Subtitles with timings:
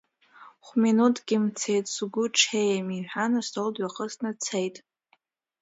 [0.65, 4.75] Хә-минуҭкгьы мҵит, сгәы ҽеим, иҳәан, астол дҩахыҵны дцеит!